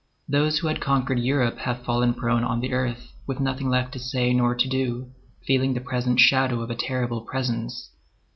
Those 0.27 0.57
who 0.57 0.67
had 0.67 0.81
conquered 0.81 1.19
Europe 1.19 1.59
have 1.59 1.83
fallen 1.85 2.15
prone 2.15 2.43
on 2.43 2.59
the 2.59 2.73
earth, 2.73 3.13
with 3.27 3.39
nothing 3.39 3.69
left 3.69 3.91
to 3.91 3.99
say 3.99 4.33
nor 4.33 4.55
to 4.55 4.67
do, 4.67 5.11
feeling 5.45 5.75
the 5.75 5.79
present 5.79 6.19
shadow 6.19 6.61
of 6.61 6.71
a 6.71 6.75
terrible 6.75 7.21
presence. 7.21 7.91